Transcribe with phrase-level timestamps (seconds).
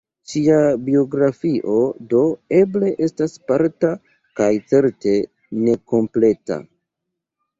[0.29, 1.73] Ŝia biografio,
[2.13, 2.21] do,
[2.61, 3.91] eble estas parta
[4.39, 5.13] kaj certe
[5.69, 6.61] nekompleta.